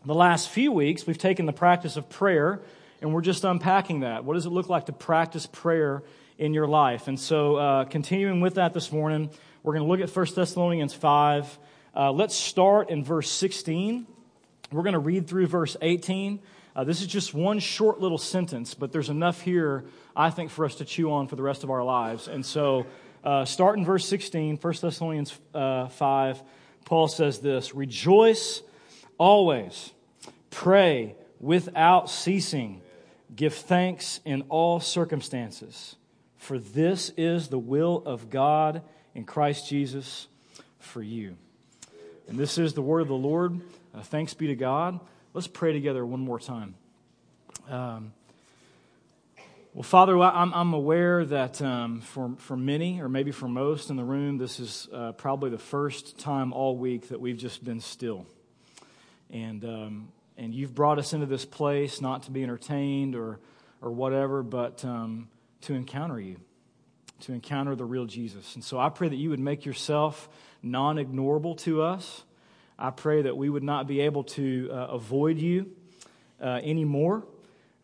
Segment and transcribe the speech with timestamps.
[0.05, 2.61] the last few weeks, we've taken the practice of prayer
[3.01, 4.25] and we're just unpacking that.
[4.25, 6.03] What does it look like to practice prayer
[6.39, 7.09] in your life.
[7.09, 9.31] And so, uh, continuing with that this morning,
[9.63, 11.59] we're going to look at 1 Thessalonians 5.
[11.95, 14.07] Uh, let's start in verse 16.
[14.71, 16.41] We're going to read through verse 18.
[16.75, 19.85] Uh, this is just one short little sentence, but there's enough here,
[20.15, 22.29] I think, for us to chew on for the rest of our lives.
[22.29, 22.87] And so,
[23.25, 26.43] uh, start in verse 16, 1 Thessalonians uh, 5.
[26.85, 28.63] Paul says this Rejoice
[29.19, 29.93] always,
[30.51, 32.83] pray without ceasing,
[33.35, 35.97] give thanks in all circumstances
[36.47, 38.83] for this is the will of God
[39.17, 40.29] in Christ Jesus
[40.79, 41.37] for you.
[42.29, 43.61] And this is the word of the Lord.
[43.93, 45.01] Uh, thanks be to God.
[45.35, 46.77] Let's pray together one more time.
[47.69, 48.13] Um,
[49.75, 53.97] well, Father, I'm, I'm aware that um, for, for many, or maybe for most in
[53.97, 57.81] the room, this is uh, probably the first time all week that we've just been
[57.81, 58.25] still.
[59.33, 63.41] And, um, and you've brought us into this place not to be entertained or,
[63.83, 65.27] or whatever, but um,
[65.63, 66.37] to encounter you,
[67.21, 68.55] to encounter the real Jesus.
[68.55, 70.29] And so I pray that you would make yourself
[70.63, 72.25] non ignorable to us.
[72.79, 75.71] I pray that we would not be able to uh, avoid you
[76.41, 77.25] uh, anymore.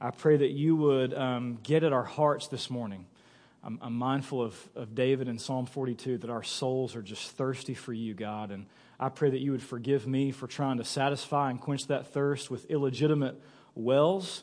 [0.00, 3.06] I pray that you would um, get at our hearts this morning.
[3.65, 7.75] I'm, I'm, mindful of, of David in Psalm 42 that our souls are just thirsty
[7.75, 8.50] for you, God.
[8.50, 8.66] And
[8.99, 12.50] I pray that you would forgive me for trying to satisfy and quench that thirst
[12.50, 13.41] with illegitimate
[13.77, 14.43] wells,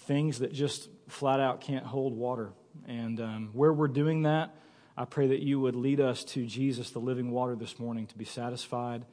[0.00, 2.52] things that just flat out can't hold water.
[2.86, 4.54] And um, where we're doing that,
[4.96, 8.18] I pray that you would lead us to Jesus, the living water, this morning to
[8.18, 9.04] be satisfied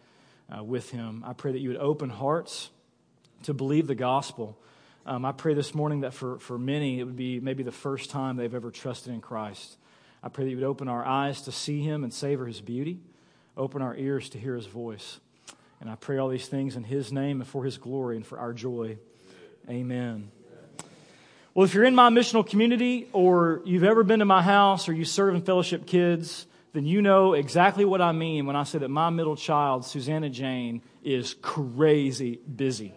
[0.55, 1.23] uh, with him.
[1.25, 2.69] I pray that you would open hearts
[3.43, 4.57] to believe the gospel.
[5.05, 8.09] Um, I pray this morning that for, for many, it would be maybe the first
[8.09, 9.77] time they've ever trusted in Christ.
[10.23, 12.99] I pray that you would open our eyes to see him and savor his beauty,
[13.55, 15.19] open our ears to hear his voice.
[15.79, 18.39] And I pray all these things in his name and for his glory and for
[18.39, 18.97] our joy.
[19.69, 20.31] Amen.
[21.55, 24.93] Well, if you're in my missional community or you've ever been to my house or
[24.93, 28.79] you serve in fellowship kids, then you know exactly what I mean when I say
[28.79, 32.93] that my middle child, Susanna Jane, is crazy busy.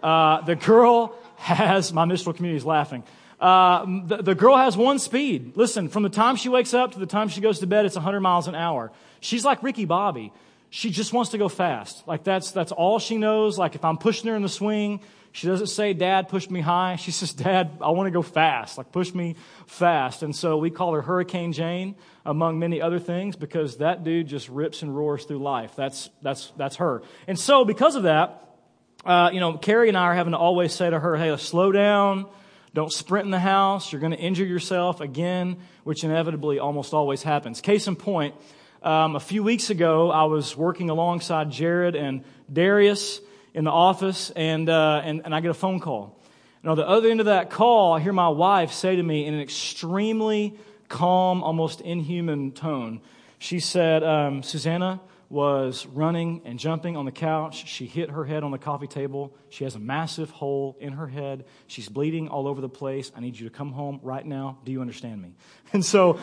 [0.00, 3.02] Uh, the girl has, my missional community is laughing.
[3.40, 5.56] Uh, the, the girl has one speed.
[5.56, 7.96] Listen, from the time she wakes up to the time she goes to bed, it's
[7.96, 8.92] 100 miles an hour.
[9.18, 10.32] She's like Ricky Bobby.
[10.70, 12.06] She just wants to go fast.
[12.06, 13.58] Like that's, that's all she knows.
[13.58, 15.00] Like if I'm pushing her in the swing,
[15.32, 16.96] she doesn't say, Dad, push me high.
[16.96, 18.76] She says, Dad, I want to go fast.
[18.76, 20.22] Like, push me fast.
[20.22, 21.94] And so we call her Hurricane Jane,
[22.26, 25.74] among many other things, because that dude just rips and roars through life.
[25.74, 27.02] That's, that's, that's her.
[27.26, 28.46] And so, because of that,
[29.06, 31.72] uh, you know, Carrie and I are having to always say to her, hey, slow
[31.72, 32.26] down.
[32.74, 33.90] Don't sprint in the house.
[33.90, 37.60] You're going to injure yourself again, which inevitably almost always happens.
[37.62, 38.34] Case in point,
[38.82, 43.20] um, a few weeks ago, I was working alongside Jared and Darius
[43.54, 46.18] in the office, and, uh, and, and I get a phone call.
[46.62, 49.26] And on the other end of that call, I hear my wife say to me
[49.26, 50.54] in an extremely
[50.88, 53.00] calm, almost inhuman tone,
[53.38, 57.66] she said, um, Susanna was running and jumping on the couch.
[57.66, 59.34] She hit her head on the coffee table.
[59.48, 61.46] She has a massive hole in her head.
[61.66, 63.10] She's bleeding all over the place.
[63.16, 64.58] I need you to come home right now.
[64.64, 65.34] Do you understand me?
[65.72, 66.20] And so,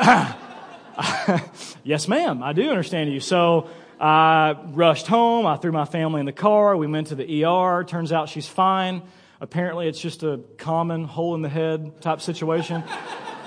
[1.82, 3.18] yes, ma'am, I do understand you.
[3.18, 3.68] So,
[4.00, 5.46] I rushed home.
[5.46, 6.76] I threw my family in the car.
[6.76, 7.84] We went to the ER.
[7.84, 9.02] Turns out she's fine.
[9.42, 12.82] Apparently, it's just a common hole in the head type situation.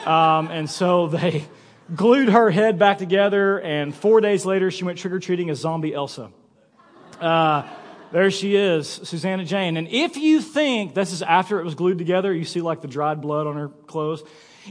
[0.03, 1.45] Um, and so they
[1.95, 5.59] glued her head back together, and four days later, she went trick or treating as
[5.59, 6.29] zombie Elsa.
[7.21, 7.63] Uh,
[8.11, 9.75] There she is, Susanna Jane.
[9.75, 12.87] And if you think, this is after it was glued together, you see like the
[12.87, 14.23] dried blood on her clothes.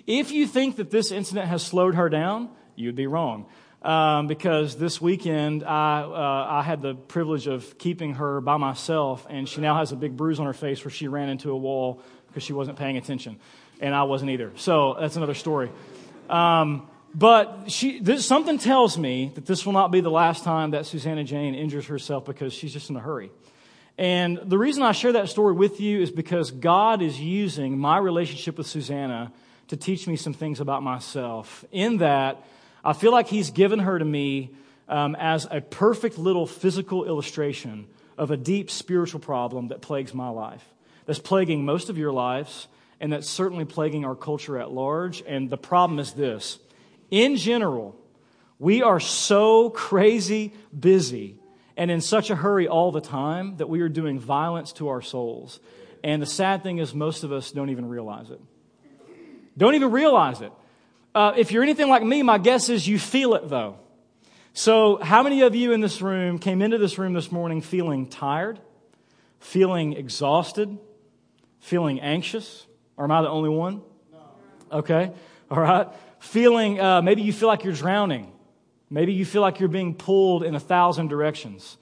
[0.07, 3.47] If you think that this incident has slowed her down, you'd be wrong.
[3.83, 9.27] Um, because this weekend I, uh, I had the privilege of keeping her by myself,
[9.29, 11.57] and she now has a big bruise on her face where she ran into a
[11.57, 13.41] wall because she wasn't paying attention,
[13.81, 14.53] and I wasn't either.
[14.55, 15.69] So that's another story.
[16.31, 20.71] Um, but she, this, something tells me that this will not be the last time
[20.71, 23.31] that Susanna Jane injures herself because she's just in a hurry.
[23.99, 27.99] And the reason I share that story with you is because God is using my
[27.99, 29.33] relationship with Susanna
[29.69, 31.65] to teach me some things about myself.
[31.71, 32.43] In that,
[32.85, 34.51] I feel like He's given her to me
[34.89, 37.87] um, as a perfect little physical illustration
[38.19, 40.65] of a deep spiritual problem that plagues my life,
[41.07, 42.69] that's plaguing most of your lives,
[43.01, 45.23] and that's certainly plaguing our culture at large.
[45.27, 46.59] And the problem is this
[47.11, 47.97] in general,
[48.59, 51.37] we are so crazy busy
[51.77, 55.03] and in such a hurry all the time that we are doing violence to our
[55.03, 55.59] souls.
[56.05, 58.41] And the sad thing is, most of us don't even realize it.
[59.57, 60.53] Don't even realize it.
[61.15, 63.79] Uh, if you're anything like me, my guess is you feel it though.
[64.55, 68.07] So, how many of you in this room came into this room this morning feeling
[68.07, 68.59] tired,
[69.41, 70.79] feeling exhausted,
[71.61, 72.67] feeling anxious?
[72.97, 73.83] Or am I the only one?
[74.13, 74.79] No.
[74.79, 75.13] Okay.
[75.51, 75.89] All right
[76.23, 78.33] feeling, uh, maybe you feel like you're drowning.
[78.89, 81.77] Maybe you feel like you're being pulled in a thousand directions.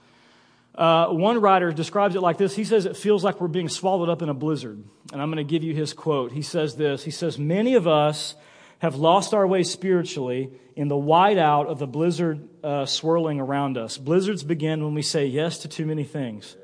[0.75, 2.57] Uh, one writer describes it like this.
[2.57, 4.83] He says it feels like we're being swallowed up in a blizzard.
[5.13, 6.33] And I'm going to give you his quote.
[6.33, 8.35] He says this He says, Many of us
[8.81, 13.99] have lost our way spiritually in the whiteout of the blizzard uh, swirling around us.
[13.99, 16.57] Blizzards begin when we say yes to too many things.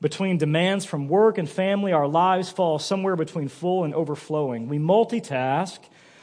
[0.00, 4.68] Between demands from work and family, our lives fall somewhere between full and overflowing.
[4.68, 5.78] We multitask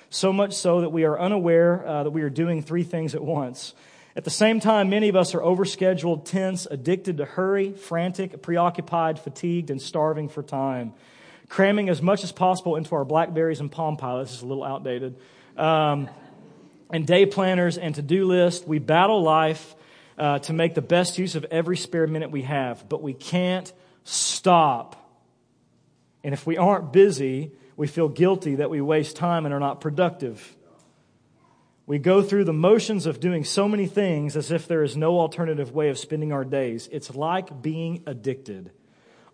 [0.09, 3.23] so much so that we are unaware uh, that we are doing three things at
[3.23, 3.73] once.
[4.17, 9.17] At the same time, many of us are overscheduled, tense, addicted to hurry, frantic, preoccupied,
[9.17, 10.93] fatigued, and starving for time.
[11.49, 15.17] Cramming as much as possible into our Blackberries and Palm Pilots is a little outdated.
[15.57, 16.07] Um,
[16.91, 18.65] and day planners and to do lists.
[18.65, 19.75] We battle life
[20.17, 23.71] uh, to make the best use of every spare minute we have, but we can't
[24.03, 24.95] stop.
[26.23, 29.81] And if we aren't busy, we feel guilty that we waste time and are not
[29.81, 30.55] productive.
[31.87, 35.19] We go through the motions of doing so many things as if there is no
[35.19, 36.87] alternative way of spending our days.
[36.91, 38.71] It's like being addicted.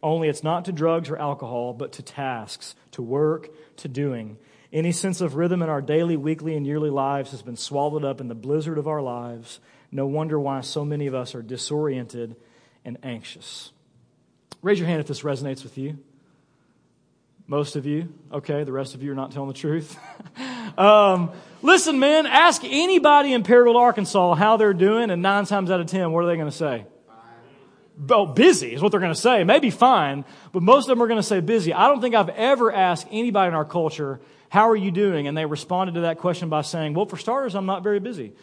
[0.05, 4.37] Only it's not to drugs or alcohol, but to tasks, to work, to doing.
[4.71, 8.21] Any sense of rhythm in our daily, weekly, and yearly lives has been swallowed up
[8.21, 9.59] in the blizzard of our lives.
[9.91, 12.35] No wonder why so many of us are disoriented
[12.85, 13.71] and anxious.
[14.61, 15.97] Raise your hand if this resonates with you.
[17.47, 18.13] Most of you.
[18.31, 19.97] Okay, the rest of you are not telling the truth.
[20.77, 21.31] um,
[21.63, 25.87] listen, man, ask anybody in Paragould, Arkansas how they're doing, and nine times out of
[25.87, 26.85] ten, what are they going to say?
[28.09, 29.43] Oh, busy is what they're going to say.
[29.43, 31.73] Maybe fine, but most of them are going to say busy.
[31.73, 34.19] I don't think I've ever asked anybody in our culture,
[34.49, 35.27] how are you doing?
[35.27, 38.33] And they responded to that question by saying, well, for starters, I'm not very busy.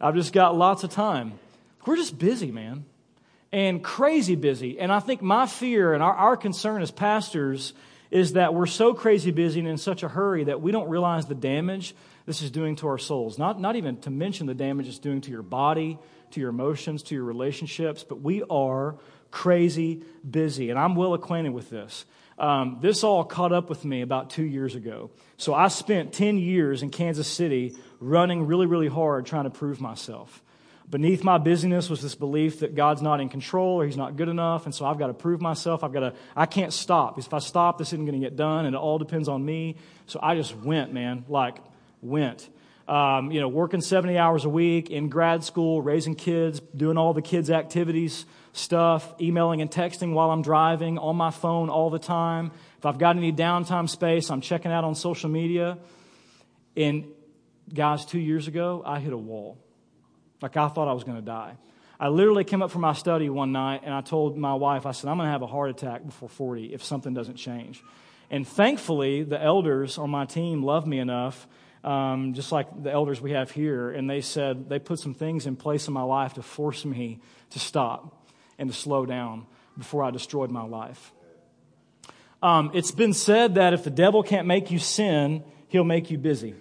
[0.00, 1.38] I've just got lots of time.
[1.86, 2.84] We're just busy, man.
[3.52, 4.78] And crazy busy.
[4.78, 7.72] And I think my fear and our, our concern as pastors
[8.10, 11.26] is that we're so crazy busy and in such a hurry that we don't realize
[11.26, 11.94] the damage
[12.26, 13.38] this is doing to our souls.
[13.38, 15.98] Not, not even to mention the damage it's doing to your body,
[16.32, 18.96] to your emotions, to your relationships, but we are
[19.30, 20.70] crazy busy.
[20.70, 22.04] And I'm well acquainted with this.
[22.38, 25.10] Um, this all caught up with me about two years ago.
[25.38, 29.80] So I spent 10 years in Kansas City running really, really hard trying to prove
[29.80, 30.42] myself.
[30.88, 34.28] Beneath my busyness was this belief that God's not in control or He's not good
[34.28, 35.82] enough, and so I've got to prove myself.
[35.82, 37.16] I've got to, I can't stop.
[37.16, 39.44] Because if I stop, this isn't going to get done, and it all depends on
[39.44, 39.76] me.
[40.06, 41.56] So I just went, man, like,
[42.02, 42.48] went.
[42.88, 47.14] Um, you know, working 70 hours a week in grad school, raising kids, doing all
[47.14, 48.26] the kids' activities
[48.56, 52.50] stuff, emailing and texting while I'm driving, on my phone all the time.
[52.78, 55.78] If I've got any downtime space, I'm checking out on social media.
[56.76, 57.06] And
[57.72, 59.58] guys, two years ago, I hit a wall.
[60.40, 61.56] Like I thought I was going to die.
[61.98, 64.92] I literally came up from my study one night and I told my wife, I
[64.92, 67.82] said, I'm going to have a heart attack before 40 if something doesn't change.
[68.30, 71.46] And thankfully, the elders on my team loved me enough,
[71.86, 75.46] um, just like the elders we have here, and they said they put some things
[75.46, 78.26] in place in my life to force me to stop
[78.58, 79.46] and to slow down
[79.78, 81.12] before I destroyed my life.
[82.42, 86.18] Um, it's been said that if the devil can't make you sin, he'll make you
[86.18, 86.54] busy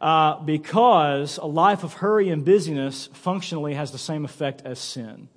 [0.00, 5.28] uh, because a life of hurry and busyness functionally has the same effect as sin.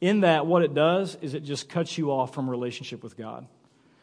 [0.00, 3.46] In that, what it does is it just cuts you off from relationship with God.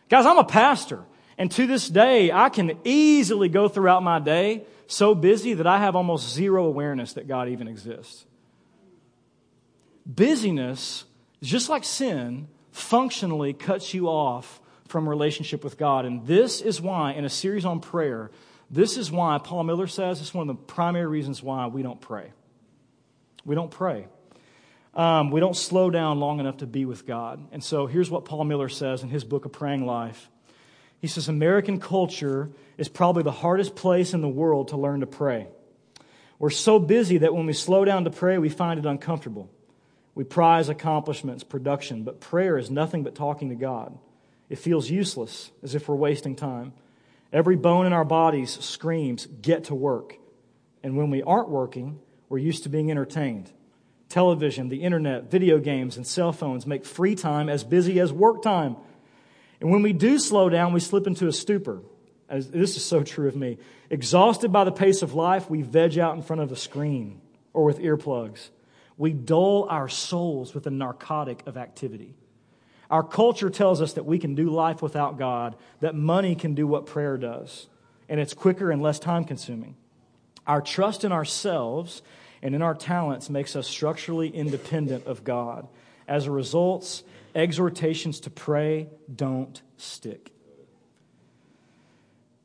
[0.10, 1.04] Guys, I'm a pastor,
[1.42, 5.80] and to this day, I can easily go throughout my day so busy that I
[5.80, 8.28] have almost zero awareness that God even exists.
[10.06, 11.04] Busyness
[11.42, 16.06] just like sin functionally cuts you off from relationship with God.
[16.06, 18.30] And this is why, in a series on prayer,
[18.70, 22.00] this is why Paul Miller says it's one of the primary reasons why we don't
[22.00, 22.34] pray.
[23.46, 24.06] We don't pray.
[24.94, 27.44] Um, we don't slow down long enough to be with God.
[27.52, 30.30] And so here's what Paul Miller says in his book, A Praying Life.
[31.02, 35.08] He says, American culture is probably the hardest place in the world to learn to
[35.08, 35.48] pray.
[36.38, 39.50] We're so busy that when we slow down to pray, we find it uncomfortable.
[40.14, 43.98] We prize accomplishments, production, but prayer is nothing but talking to God.
[44.50, 46.74] It feels useless, as if we're wasting time.
[47.34, 50.18] Every bone in our bodies screams, get to work.
[50.84, 53.52] And when we aren't working, we're used to being entertained.
[54.10, 58.42] Television, the internet, video games, and cell phones make free time as busy as work
[58.42, 58.76] time.
[59.62, 61.82] And when we do slow down, we slip into a stupor.
[62.28, 63.60] As, this is so true of me.
[63.90, 67.22] Exhausted by the pace of life, we veg out in front of a screen
[67.54, 68.50] or with earplugs.
[68.98, 72.16] We dull our souls with a narcotic of activity.
[72.90, 76.68] Our culture tells us that we can do life without God, that money can do
[76.68, 77.68] what prayer does,
[78.10, 79.76] and it's quicker and less time consuming.
[80.46, 82.02] Our trust in ourselves
[82.42, 85.68] and in our talents makes us structurally independent of God.
[86.08, 87.04] As a result,
[87.36, 90.32] exhortations to pray don't stick.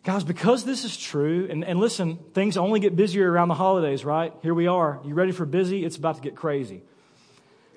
[0.04, 4.04] Guys, because this is true, and, and listen, things only get busier around the holidays,
[4.04, 4.32] right?
[4.40, 5.00] Here we are.
[5.04, 5.84] You ready for busy?
[5.84, 6.82] It's about to get crazy.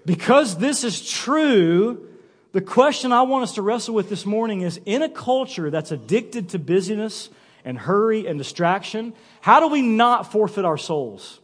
[0.06, 2.08] Because this is true,
[2.52, 5.92] the question I want us to wrestle with this morning is in a culture that's
[5.92, 7.30] addicted to busyness
[7.66, 11.40] and hurry and distraction, how do we not forfeit our souls?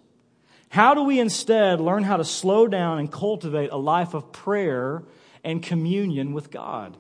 [0.69, 5.03] How do we instead learn how to slow down and cultivate a life of prayer
[5.45, 6.97] and communion with God?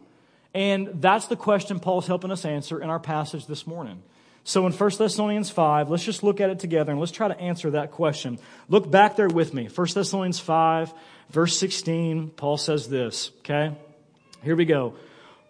[0.53, 4.01] And that's the question Paul's helping us answer in our passage this morning.
[4.45, 7.37] So in 1 Thessalonians 5, let's just look at it together and let's try to
[7.37, 8.39] answer that question.
[8.69, 9.67] Look back there with me.
[9.67, 10.93] 1 Thessalonians 5,
[11.31, 13.75] verse 16, Paul says this, okay?
[14.43, 14.93] Here we go.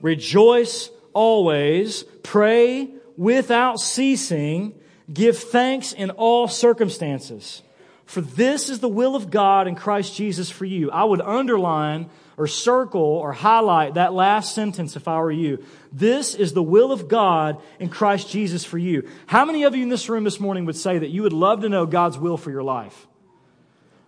[0.01, 4.73] Rejoice always, pray without ceasing,
[5.13, 7.61] give thanks in all circumstances.
[8.05, 10.89] For this is the will of God in Christ Jesus for you.
[10.89, 15.63] I would underline or circle or highlight that last sentence if I were you.
[15.91, 19.07] This is the will of God in Christ Jesus for you.
[19.27, 21.61] How many of you in this room this morning would say that you would love
[21.61, 23.07] to know God's will for your life?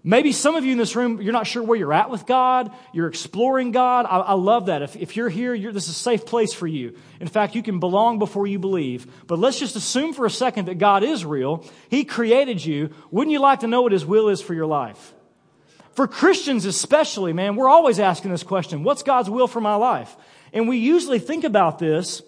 [0.04, 2.72] Maybe some of you in this room, you're not sure where you're at with God.
[2.94, 4.06] You're exploring God.
[4.06, 4.82] I, I love that.
[4.82, 6.98] If, if you're here, you're, this is a safe place for you.
[7.20, 9.06] In fact, you can belong before you believe.
[9.28, 11.66] But let's just assume for a second that God is real.
[11.90, 12.92] He created you.
[13.12, 15.14] Wouldn't you like to know what His will is for your life?
[15.98, 20.16] For Christians especially, man, we're always asking this question What's God's will for my life?
[20.54, 22.22] And we usually think about this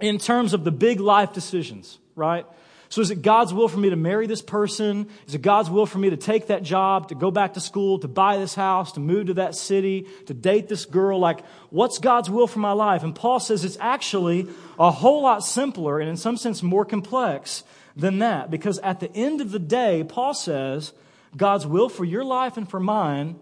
[0.00, 2.46] in terms of the big life decisions, right?
[2.88, 5.10] So is it God's will for me to marry this person?
[5.26, 7.98] Is it God's will for me to take that job, to go back to school,
[7.98, 11.18] to buy this house, to move to that city, to date this girl?
[11.18, 13.02] Like, what's God's will for my life?
[13.02, 17.62] And Paul says it's actually a whole lot simpler and in some sense more complex
[17.94, 18.50] than that.
[18.50, 20.94] Because at the end of the day, Paul says
[21.36, 23.36] God's will for your life and for mine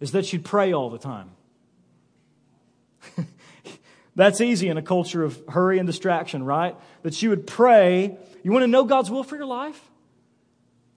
[0.00, 1.30] is that you'd pray all the time.
[4.14, 6.74] That's easy in a culture of hurry and distraction, right?
[7.02, 9.80] That you would pray you want to know God's will for your life?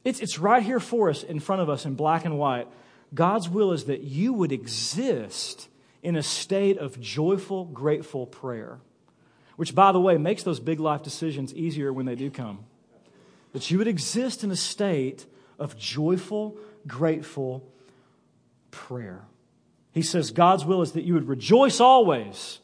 [0.03, 2.67] It's, it's right here for us in front of us in black and white.
[3.13, 5.67] God's will is that you would exist
[6.01, 8.79] in a state of joyful, grateful prayer,
[9.57, 12.65] which, by the way, makes those big life decisions easier when they do come.
[13.53, 15.25] That you would exist in a state
[15.61, 17.63] of joyful, grateful
[18.71, 19.23] prayer.
[19.93, 22.59] He says God's will is that you would rejoice always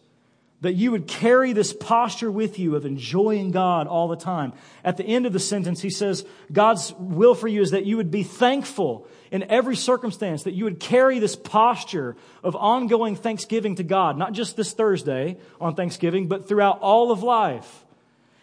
[0.61, 4.53] that you would carry this posture with you of enjoying God all the time.
[4.83, 7.97] At the end of the sentence, he says, God's will for you is that you
[7.97, 13.75] would be thankful in every circumstance, that you would carry this posture of ongoing thanksgiving
[13.75, 17.85] to God, not just this Thursday on Thanksgiving, but throughout all of life.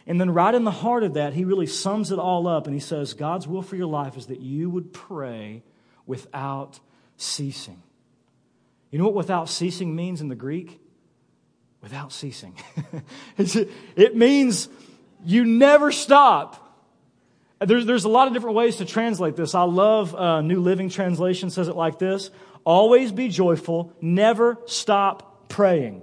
[0.06, 2.74] And then, right in the heart of that, he really sums it all up and
[2.74, 5.62] he says, God's will for your life is that you would pray
[6.06, 6.78] without
[7.16, 7.82] ceasing.
[8.90, 10.80] You know what without ceasing means in the Greek?
[11.84, 12.54] without ceasing.
[13.36, 14.70] it means
[15.22, 16.60] you never stop.
[17.60, 19.54] There's, there's a lot of different ways to translate this.
[19.54, 22.30] I love uh, New Living Translation says it like this
[22.64, 26.00] Always be joyful, never stop praying.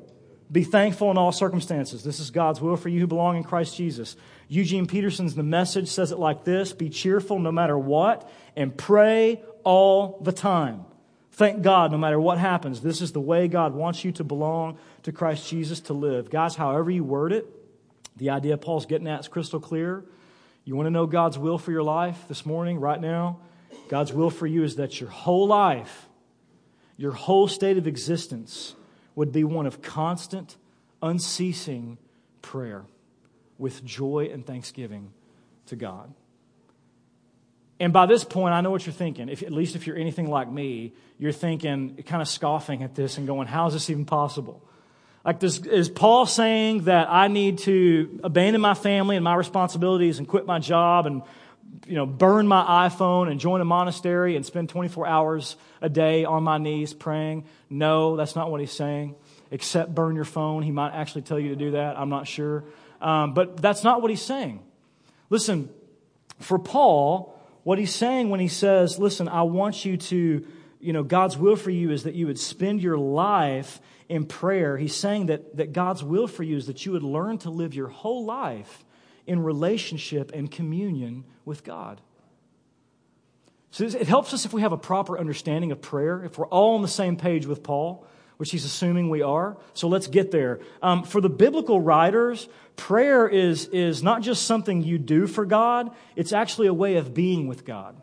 [0.51, 2.03] Be thankful in all circumstances.
[2.03, 4.17] This is God's will for you who belong in Christ Jesus.
[4.49, 9.41] Eugene Peterson's The Message says it like this Be cheerful no matter what, and pray
[9.63, 10.85] all the time.
[11.31, 12.81] Thank God no matter what happens.
[12.81, 16.29] This is the way God wants you to belong to Christ Jesus to live.
[16.29, 17.47] Guys, however you word it,
[18.17, 20.03] the idea Paul's getting at is crystal clear.
[20.65, 23.39] You want to know God's will for your life this morning, right now?
[23.87, 26.09] God's will for you is that your whole life,
[26.97, 28.75] your whole state of existence
[29.15, 30.57] would be one of constant,
[31.01, 31.97] unceasing
[32.41, 32.85] prayer
[33.57, 35.13] with joy and thanksgiving
[35.67, 36.13] to God.
[37.79, 39.27] And by this point, I know what you're thinking.
[39.27, 43.17] If, at least if you're anything like me, you're thinking, kind of scoffing at this
[43.17, 44.61] and going, how is this even possible?
[45.25, 50.19] Like, this, is Paul saying that I need to abandon my family and my responsibilities
[50.19, 51.23] and quit my job and,
[51.87, 56.25] you know, burn my iPhone and join a monastery and spend 24 hours a day
[56.25, 57.45] on my knees praying?
[57.69, 59.15] No, that's not what he's saying.
[59.51, 60.63] Except burn your phone.
[60.63, 61.97] He might actually tell you to do that.
[61.97, 62.63] I'm not sure.
[63.01, 64.61] Um, but that's not what he's saying.
[65.29, 65.69] Listen,
[66.39, 70.45] for Paul, what he's saying when he says, listen, I want you to,
[70.79, 74.77] you know, God's will for you is that you would spend your life in prayer.
[74.77, 77.73] He's saying that, that God's will for you is that you would learn to live
[77.73, 78.83] your whole life
[79.31, 82.01] in relationship and communion with God.
[83.71, 86.75] So it helps us if we have a proper understanding of prayer, if we're all
[86.75, 89.55] on the same page with Paul, which he's assuming we are.
[89.73, 90.59] So let's get there.
[90.81, 95.91] Um, for the biblical writers, prayer is, is not just something you do for God,
[96.17, 97.95] it's actually a way of being with God.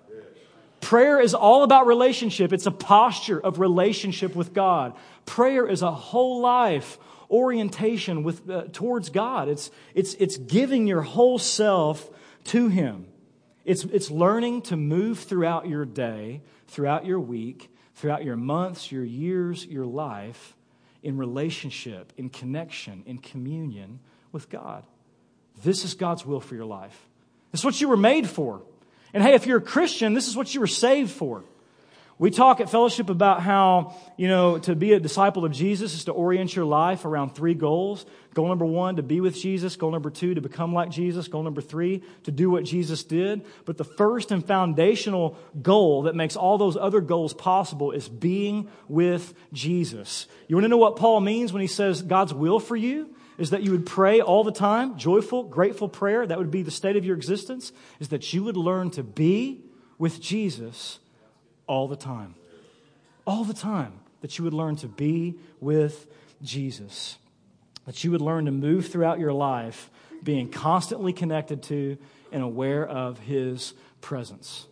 [0.80, 2.54] Prayer is all about relationship.
[2.54, 4.94] It's a posture of relationship with God.
[5.26, 6.98] Prayer is a whole life
[7.30, 9.48] orientation with, uh, towards God.
[9.48, 12.10] It's, it's, it's giving your whole self
[12.44, 13.06] to Him.
[13.64, 19.04] It's, it's learning to move throughout your day, throughout your week, throughout your months, your
[19.04, 20.54] years, your life
[21.02, 24.00] in relationship, in connection, in communion
[24.32, 24.84] with God.
[25.62, 27.08] This is God's will for your life.
[27.52, 28.62] Is what you were made for.
[29.12, 31.44] And hey, if you're a Christian, this is what you were saved for.
[32.20, 36.04] We talk at fellowship about how, you know, to be a disciple of Jesus is
[36.06, 38.04] to orient your life around three goals.
[38.34, 39.76] Goal number one, to be with Jesus.
[39.76, 41.28] Goal number two, to become like Jesus.
[41.28, 43.44] Goal number three, to do what Jesus did.
[43.66, 48.68] But the first and foundational goal that makes all those other goals possible is being
[48.88, 50.26] with Jesus.
[50.48, 53.14] You want to know what Paul means when he says God's will for you?
[53.38, 56.26] Is that you would pray all the time, joyful, grateful prayer.
[56.26, 57.70] That would be the state of your existence.
[58.00, 59.62] Is that you would learn to be
[59.98, 60.98] with Jesus
[61.68, 62.34] all the time.
[63.24, 64.00] All the time.
[64.20, 66.08] That you would learn to be with
[66.42, 67.18] Jesus.
[67.86, 69.90] That you would learn to move throughout your life
[70.24, 71.96] being constantly connected to
[72.32, 74.66] and aware of His presence.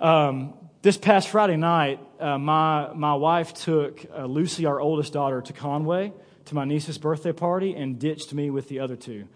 [0.00, 5.40] Um, this past Friday night, uh, my, my wife took uh, Lucy, our oldest daughter,
[5.40, 6.12] to Conway
[6.46, 9.26] to my niece's birthday party and ditched me with the other two.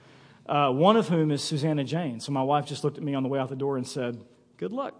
[0.47, 2.21] Uh, one of whom is Susanna Jane.
[2.21, 4.23] So my wife just looked at me on the way out the door and said,
[4.57, 4.95] Good luck.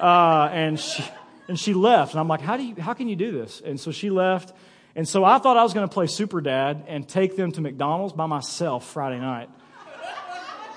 [0.00, 1.04] Uh, and she
[1.50, 2.12] and she left.
[2.12, 3.60] And I'm like, how do you, how can you do this?
[3.60, 4.56] And so she left.
[4.94, 7.60] And so I thought I was going to play super dad and take them to
[7.60, 9.50] McDonald's by myself Friday night.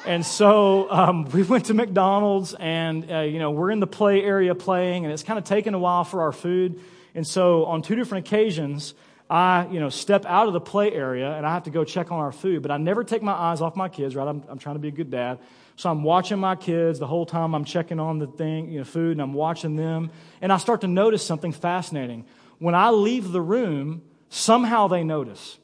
[0.05, 4.21] And so um, we went to McDonald's, and uh, you know we're in the play
[4.23, 6.81] area playing, and it's kind of taken a while for our food.
[7.15, 8.95] And so on two different occasions,
[9.29, 12.11] I you know step out of the play area, and I have to go check
[12.11, 12.61] on our food.
[12.61, 14.15] But I never take my eyes off my kids.
[14.15, 15.39] Right, I'm, I'm trying to be a good dad.
[15.75, 18.85] So I'm watching my kids the whole time I'm checking on the thing, you know,
[18.85, 20.11] food, and I'm watching them.
[20.41, 22.25] And I start to notice something fascinating.
[22.59, 25.57] When I leave the room, somehow they notice.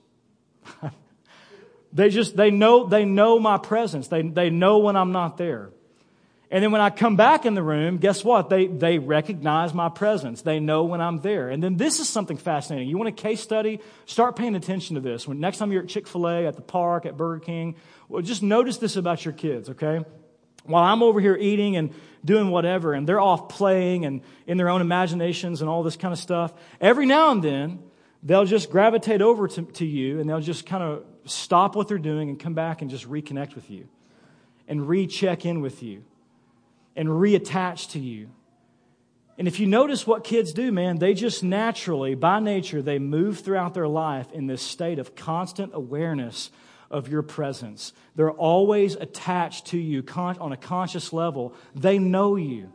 [1.93, 4.07] they just, they know, they know my presence.
[4.07, 5.69] They, they know when I'm not there.
[6.51, 8.49] And then when I come back in the room, guess what?
[8.49, 10.41] They, they recognize my presence.
[10.41, 11.49] They know when I'm there.
[11.49, 12.89] And then this is something fascinating.
[12.89, 13.81] You want a case study?
[14.07, 15.27] Start paying attention to this.
[15.27, 17.75] When next time you're at Chick-fil-A, at the park, at Burger King,
[18.09, 20.03] well, just notice this about your kids, okay?
[20.63, 21.93] While I'm over here eating and
[22.25, 26.11] doing whatever, and they're off playing and in their own imaginations and all this kind
[26.11, 27.79] of stuff, every now and then,
[28.23, 31.97] they'll just gravitate over to, to you and they'll just kind of stop what they're
[31.97, 33.87] doing and come back and just reconnect with you
[34.67, 36.03] and recheck in with you
[36.95, 38.29] and reattach to you.
[39.37, 43.39] And if you notice what kids do, man, they just naturally, by nature, they move
[43.39, 46.51] throughout their life in this state of constant awareness
[46.89, 47.93] of your presence.
[48.15, 51.53] They're always attached to you on a conscious level.
[51.75, 52.73] They know you.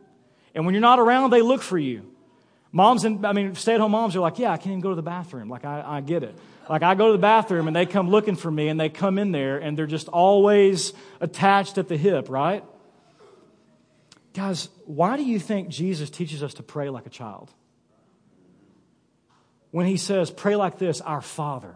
[0.53, 2.11] And when you're not around, they look for you.
[2.71, 4.89] Moms and, I mean, stay at home moms are like, yeah, I can't even go
[4.89, 5.49] to the bathroom.
[5.49, 6.35] Like, I, I get it.
[6.69, 9.17] Like, I go to the bathroom and they come looking for me and they come
[9.17, 12.63] in there and they're just always attached at the hip, right?
[14.33, 17.49] Guys, why do you think Jesus teaches us to pray like a child?
[19.71, 21.75] When he says, pray like this, our Father.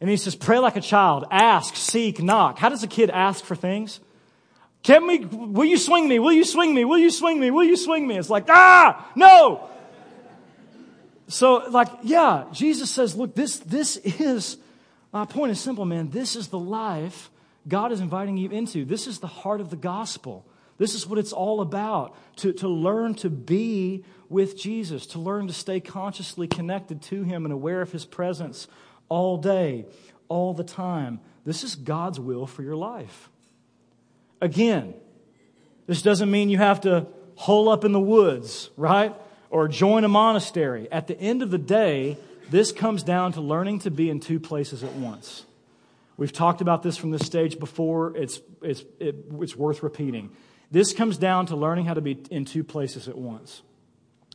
[0.00, 2.58] And he says, pray like a child, ask, seek, knock.
[2.58, 4.00] How does a kid ask for things?
[4.82, 6.18] Can we, will you swing me?
[6.18, 6.86] Will you swing me?
[6.86, 7.50] Will you swing me?
[7.50, 8.16] Will you swing me?
[8.16, 9.68] It's like, ah, no.
[11.28, 14.56] So, like, yeah, Jesus says, look, this, this is,
[15.12, 16.08] my point is simple, man.
[16.08, 17.30] This is the life
[17.68, 18.86] God is inviting you into.
[18.86, 20.46] This is the heart of the gospel
[20.80, 25.46] This is what it's all about to, to learn to be with Jesus, to learn
[25.48, 28.66] to stay consciously connected to Him and aware of His presence
[29.10, 29.84] all day,
[30.28, 31.20] all the time.
[31.44, 33.28] This is God's will for your life.
[34.40, 34.94] Again,
[35.86, 39.14] this doesn't mean you have to hole up in the woods, right?
[39.50, 40.88] Or join a monastery.
[40.90, 42.16] At the end of the day,
[42.48, 45.44] this comes down to learning to be in two places at once.
[46.16, 48.16] We've talked about this from this stage before.
[48.16, 50.30] It's, it's, it, it's worth repeating.
[50.70, 53.62] This comes down to learning how to be in two places at once.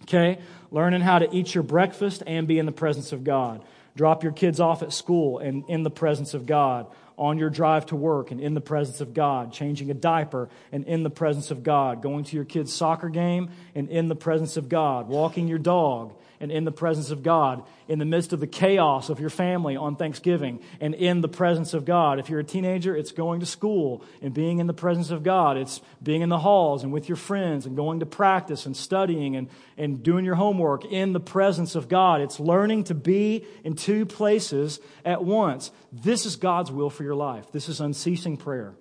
[0.01, 0.39] Okay?
[0.71, 3.63] Learning how to eat your breakfast and be in the presence of God.
[3.95, 7.85] Drop your kids off at school and in the presence of God on your drive
[7.87, 11.49] to work and in the presence of God, changing a diaper and in the presence
[11.49, 15.47] of God, going to your kid's soccer game and in the presence of God, walking
[15.47, 19.19] your dog and in the presence of God, in the midst of the chaos of
[19.19, 22.19] your family on Thanksgiving and in the presence of God.
[22.19, 25.57] If you're a teenager, it's going to school and being in the presence of God.
[25.57, 29.35] It's being in the halls and with your friends and going to practice and studying
[29.35, 32.21] and, and doing your homework in the presence of God.
[32.21, 35.71] It's learning to be in two places at once.
[35.91, 37.51] This is God's will for your life.
[37.51, 38.75] This is unceasing prayer.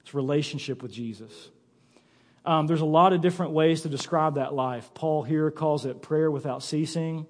[0.00, 1.50] It's relationship with Jesus.
[2.44, 4.92] Um, there's a lot of different ways to describe that life.
[4.94, 7.26] Paul here calls it prayer without ceasing.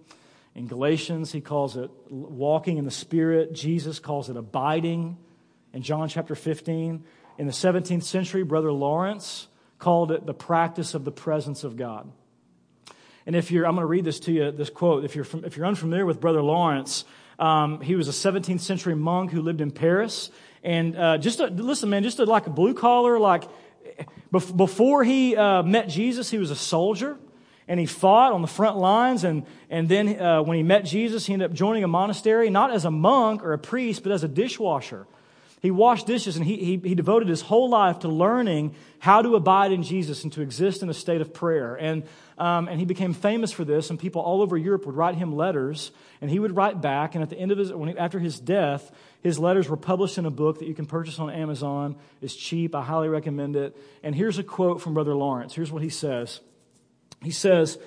[0.55, 3.53] In Galatians, he calls it walking in the Spirit.
[3.53, 5.19] Jesus calls it abiding.
[5.73, 7.05] In John chapter 15,
[7.39, 9.49] in the 17th century, Brother Lawrence
[9.79, 12.11] called it the practice of the presence of God.
[13.27, 15.05] And if you're, I'm going to read this to you, this quote.
[15.05, 17.05] If you're, from, if you're unfamiliar with Brother Lawrence,
[17.39, 20.31] um, he was a 17th century monk who lived in Paris.
[20.63, 23.45] And uh, just a, listen, man, just a, like a blue collar, like
[24.31, 27.19] before he uh, met Jesus, he was a soldier
[27.69, 29.25] and he fought on the front lines.
[29.25, 32.71] And, and then uh, when he met Jesus, he ended up joining a monastery, not
[32.71, 35.07] as a monk or a priest, but as a dishwasher.
[35.63, 39.37] He washed dishes and he, he, he, devoted his whole life to learning how to
[39.37, 41.77] abide in Jesus and to exist in a state of prayer.
[41.77, 42.03] And,
[42.37, 45.37] um, and he became famous for this, and people all over Europe would write him
[45.37, 47.15] letters, and he would write back.
[47.15, 48.91] And at the end of his, when he, after his death,
[49.23, 51.95] his letters were published in a book that you can purchase on Amazon.
[52.21, 52.75] It's cheap.
[52.75, 53.77] I highly recommend it.
[54.03, 55.55] And here's a quote from Brother Lawrence.
[55.55, 56.41] Here's what he says.
[57.23, 57.79] He says,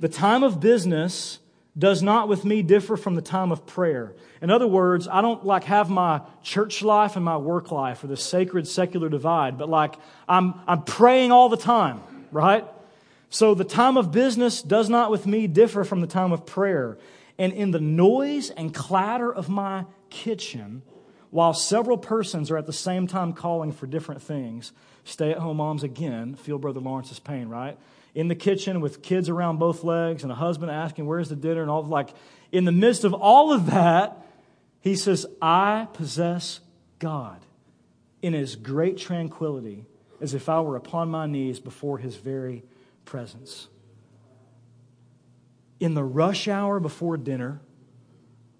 [0.00, 1.38] The time of business
[1.76, 4.14] does not with me differ from the time of prayer.
[4.42, 8.08] In other words, I don't like have my church life and my work life or
[8.08, 9.94] the sacred secular divide, but like
[10.28, 12.66] I'm, I'm praying all the time, right?
[13.30, 16.98] So the time of business does not with me differ from the time of prayer.
[17.38, 20.82] And in the noise and clatter of my kitchen,
[21.30, 24.72] while several persons are at the same time calling for different things,
[25.04, 27.78] stay at home moms again feel Brother Lawrence's pain, right?
[28.14, 31.62] In the kitchen with kids around both legs and a husband asking, Where's the dinner?
[31.62, 32.10] And all like,
[32.50, 34.26] in the midst of all of that,
[34.80, 36.60] he says, I possess
[36.98, 37.40] God
[38.20, 39.84] in his great tranquility
[40.20, 42.62] as if I were upon my knees before his very
[43.04, 43.68] presence.
[45.80, 47.60] In the rush hour before dinner,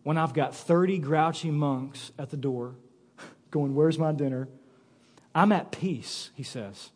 [0.02, 2.74] when I've got 30 grouchy monks at the door
[3.50, 4.48] going, Where's my dinner?
[5.34, 6.90] I'm at peace, he says.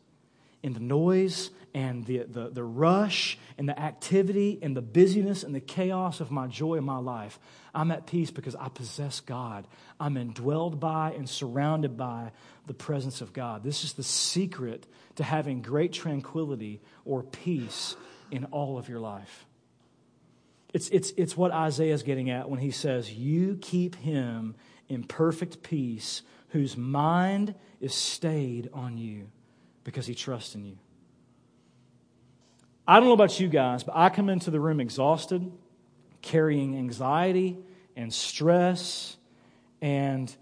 [0.62, 5.55] In the noise and the, the, the rush and the activity and the busyness and
[5.55, 7.39] the chaos of my joy in my life,
[7.75, 9.67] I'm at peace because I possess God.
[10.01, 12.33] I'm indwelled by and surrounded by
[12.67, 13.62] the presence of God.
[13.62, 14.87] This is the secret
[15.17, 17.95] to having great tranquility or peace
[18.31, 19.45] in all of your life.
[20.73, 24.55] It's, it's, it's what Isaiah is getting at when he says, You keep him
[24.89, 29.29] in perfect peace whose mind is stayed on you
[29.85, 30.79] because he trusts in you.
[32.88, 35.51] I don't know about you guys, but I come into the room exhausted,
[36.22, 37.59] carrying anxiety
[37.96, 39.16] and stress,
[39.83, 40.35] and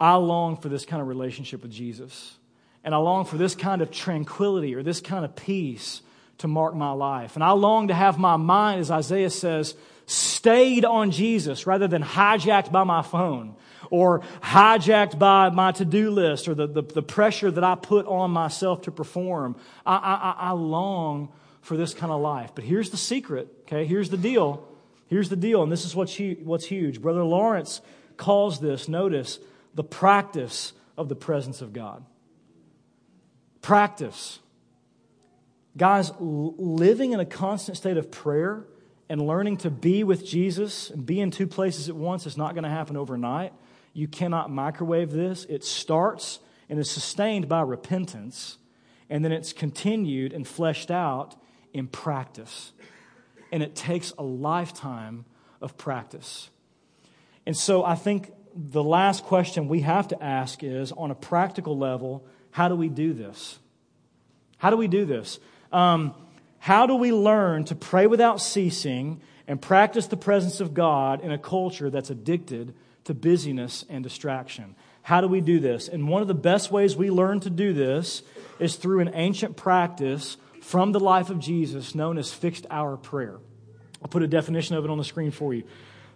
[0.00, 2.36] I long for this kind of relationship with Jesus.
[2.84, 6.02] And I long for this kind of tranquility or this kind of peace
[6.38, 7.34] to mark my life.
[7.34, 9.74] And I long to have my mind, as Isaiah says,
[10.06, 13.56] stayed on Jesus rather than hijacked by my phone
[13.90, 18.06] or hijacked by my to do list or the, the, the, pressure that I put
[18.06, 19.56] on myself to perform.
[19.86, 21.32] I, I, I long
[21.64, 22.50] for this kind of life.
[22.54, 23.86] But here's the secret, okay?
[23.86, 24.68] Here's the deal.
[25.06, 27.00] Here's the deal, and this is what's, what's huge.
[27.00, 27.80] Brother Lawrence
[28.18, 29.38] calls this, notice,
[29.74, 32.04] the practice of the presence of God.
[33.62, 34.40] Practice.
[35.74, 38.64] Guys, living in a constant state of prayer
[39.08, 42.54] and learning to be with Jesus and be in two places at once is not
[42.54, 43.54] going to happen overnight.
[43.94, 45.46] You cannot microwave this.
[45.48, 48.58] It starts and is sustained by repentance,
[49.08, 51.36] and then it's continued and fleshed out
[51.74, 52.72] in practice.
[53.52, 55.26] And it takes a lifetime
[55.60, 56.48] of practice.
[57.44, 61.76] And so I think the last question we have to ask is on a practical
[61.76, 63.58] level, how do we do this?
[64.58, 65.40] How do we do this?
[65.72, 66.14] Um,
[66.58, 71.30] how do we learn to pray without ceasing and practice the presence of God in
[71.30, 74.74] a culture that's addicted to busyness and distraction?
[75.02, 75.88] How do we do this?
[75.88, 78.22] And one of the best ways we learn to do this
[78.58, 83.36] is through an ancient practice from the life of Jesus known as fixed hour prayer.
[84.00, 85.64] I'll put a definition of it on the screen for you.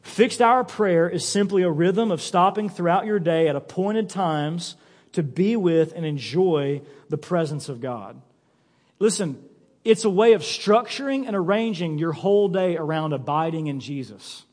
[0.00, 4.76] Fixed hour prayer is simply a rhythm of stopping throughout your day at appointed times
[5.12, 6.80] to be with and enjoy
[7.10, 8.20] the presence of God.
[8.98, 9.42] Listen,
[9.84, 14.44] it's a way of structuring and arranging your whole day around abiding in Jesus.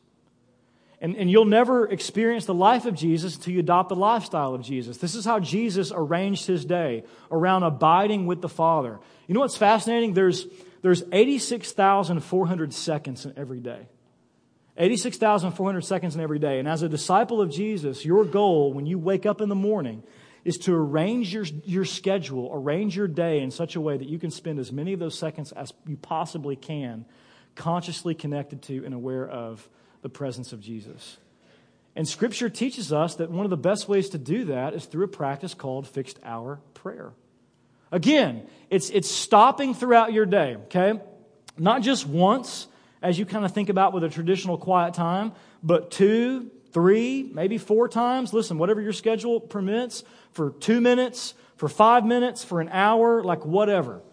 [1.01, 4.61] And, and you'll never experience the life of Jesus until you adopt the lifestyle of
[4.61, 4.97] Jesus.
[4.97, 8.99] This is how Jesus arranged his day around abiding with the Father.
[9.27, 10.13] You know what's fascinating?
[10.13, 10.47] There's,
[10.81, 13.87] there's 86,400 seconds in every day.
[14.77, 16.59] 86,400 seconds in every day.
[16.59, 20.03] And as a disciple of Jesus, your goal when you wake up in the morning
[20.43, 24.19] is to arrange your, your schedule, arrange your day in such a way that you
[24.19, 27.05] can spend as many of those seconds as you possibly can
[27.55, 29.67] consciously connected to and aware of
[30.05, 31.17] the presence of Jesus.
[31.95, 35.05] And Scripture teaches us that one of the best ways to do that is through
[35.05, 37.11] a practice called fixed hour prayer.
[37.91, 41.01] Again, it's, it's stopping throughout your day, okay?
[41.57, 42.67] Not just once,
[43.01, 45.31] as you kind of think about with a traditional quiet time,
[45.63, 48.31] but two, three, maybe four times.
[48.31, 53.43] Listen, whatever your schedule permits, for two minutes, for five minutes, for an hour, like
[53.43, 54.03] whatever.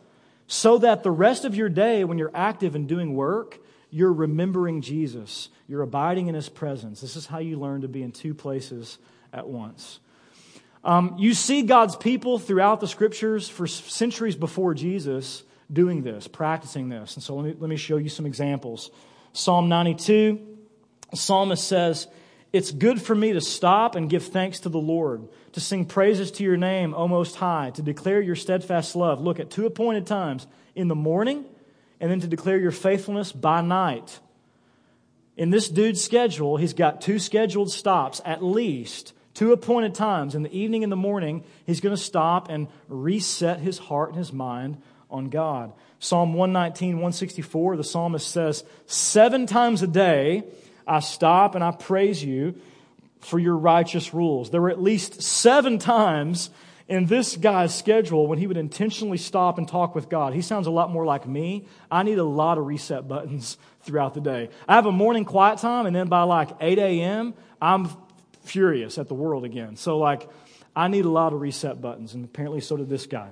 [0.46, 3.58] So that the rest of your day, when you're active and doing work,
[3.92, 5.50] you're remembering Jesus.
[5.68, 7.02] You're abiding in his presence.
[7.02, 8.98] This is how you learn to be in two places
[9.34, 10.00] at once.
[10.82, 16.88] Um, you see God's people throughout the scriptures for centuries before Jesus doing this, practicing
[16.88, 17.14] this.
[17.14, 18.90] And so let me, let me show you some examples.
[19.34, 20.40] Psalm 92,
[21.10, 22.08] the psalmist says,
[22.50, 26.30] It's good for me to stop and give thanks to the Lord, to sing praises
[26.32, 29.20] to your name, O Most High, to declare your steadfast love.
[29.20, 31.44] Look, at two appointed times in the morning
[32.02, 34.18] and then to declare your faithfulness by night.
[35.36, 40.34] In this dude's schedule, he's got two scheduled stops at least, two appointed times.
[40.34, 44.18] In the evening and the morning, he's going to stop and reset his heart and
[44.18, 45.72] his mind on God.
[46.00, 50.42] Psalm 119, 164, the psalmist says, Seven times a day
[50.84, 52.56] I stop and I praise you
[53.20, 54.50] for your righteous rules.
[54.50, 56.50] There were at least seven times
[56.88, 60.34] in this guy's schedule when he would intentionally stop and talk with God.
[60.34, 61.66] He sounds a lot more like me.
[61.90, 64.50] I need a lot of reset buttons throughout the day.
[64.68, 67.88] I have a morning quiet time, and then by like 8 a.m., I'm
[68.44, 69.76] furious at the world again.
[69.76, 70.28] So, like,
[70.74, 73.30] I need a lot of reset buttons, and apparently so did this guy.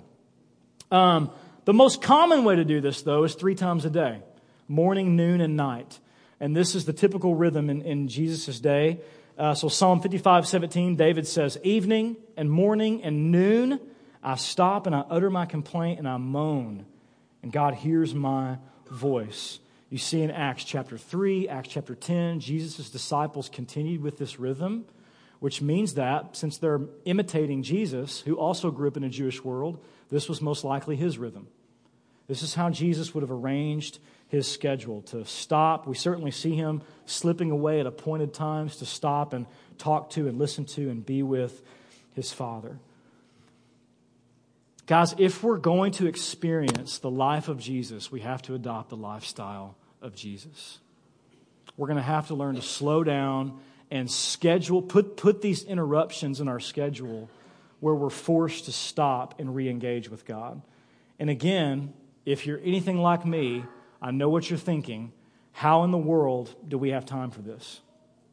[0.91, 1.31] Um,
[1.65, 4.23] the most common way to do this, though, is three times a day
[4.69, 5.99] morning, noon, and night.
[6.39, 9.01] And this is the typical rhythm in, in Jesus' day.
[9.41, 13.81] Uh, so Psalm 55, 17, David says, Evening and morning and noon,
[14.23, 16.85] I stop and I utter my complaint and I moan,
[17.43, 18.59] and God hears my
[18.91, 19.59] voice.
[19.89, 24.85] You see in Acts chapter 3, Acts chapter 10, Jesus' disciples continued with this rhythm,
[25.39, 29.83] which means that since they're imitating Jesus, who also grew up in a Jewish world,
[30.11, 31.49] this was most likely his rhythm.
[32.31, 35.89] This is how Jesus would have arranged his schedule to stop.
[35.89, 39.47] We certainly see him slipping away at appointed times to stop and
[39.79, 41.61] talk to and listen to and be with
[42.15, 42.79] his Father.
[44.87, 48.97] Guys, if we're going to experience the life of Jesus, we have to adopt the
[48.97, 50.79] lifestyle of Jesus.
[51.77, 53.59] We're going to have to learn to slow down
[53.91, 57.29] and schedule, put, put these interruptions in our schedule
[57.81, 60.63] where we're forced to stop and re engage with God.
[61.19, 61.93] And again,
[62.25, 63.65] if you're anything like me,
[64.01, 65.13] I know what you're thinking.
[65.53, 67.81] How in the world do we have time for this?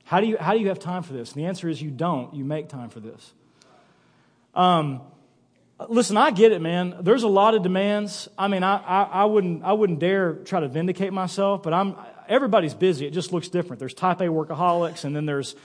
[0.04, 1.34] How do you, how do you have time for this?
[1.34, 2.34] And the answer is you don't.
[2.34, 3.34] You make time for this.
[4.56, 5.02] Um,
[5.90, 6.96] listen, I get it, man.
[7.02, 8.30] There's a lot of demands.
[8.38, 11.96] I mean, I, I, I, wouldn't, I wouldn't dare try to vindicate myself, but I'm,
[12.28, 13.06] everybody's busy.
[13.06, 13.80] It just looks different.
[13.80, 15.56] There's type A workaholics, and then there's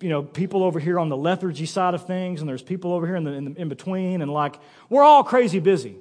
[0.00, 3.06] you know people over here on the lethargy side of things, and there's people over
[3.06, 4.56] here in the, in, the, in between, and like
[4.88, 5.96] we're all crazy busy.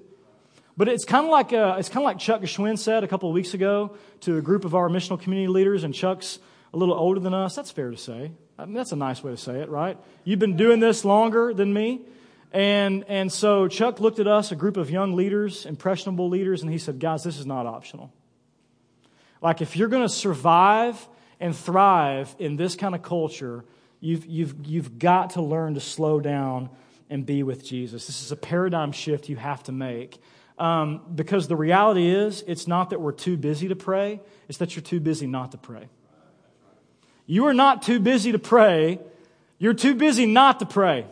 [0.78, 3.28] But it's kind of like uh, it's kind of like Chuck Geschwin said a couple
[3.28, 6.40] of weeks ago to a group of our missional community leaders, and Chuck's
[6.74, 7.56] a little older than us.
[7.56, 8.32] That's fair to say.
[8.60, 9.98] I mean, that's a nice way to say it, right?
[10.24, 12.02] You've been doing this longer than me.
[12.52, 16.72] And, and so Chuck looked at us, a group of young leaders, impressionable leaders, and
[16.72, 18.12] he said, Guys, this is not optional.
[19.42, 21.08] Like, if you're going to survive
[21.40, 23.64] and thrive in this kind of culture,
[24.00, 26.70] you've, you've, you've got to learn to slow down
[27.10, 28.08] and be with Jesus.
[28.08, 30.20] This is a paradigm shift you have to make.
[30.58, 34.76] Um, because the reality is, it's not that we're too busy to pray, it's that
[34.76, 35.88] you're too busy not to pray.
[37.28, 39.00] You are not too busy to pray,
[39.60, 41.06] you're too busy not to pray.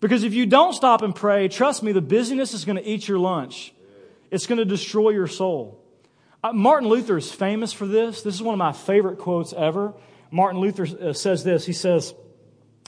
[0.00, 3.08] Because if you don't stop and pray, trust me, the busyness is going to eat
[3.08, 3.72] your lunch.
[4.30, 5.82] It's going to destroy your soul.
[6.44, 8.22] Uh, Martin Luther is famous for this.
[8.22, 9.94] This is one of my favorite quotes ever.
[10.30, 11.66] Martin Luther uh, says this.
[11.66, 12.14] He says,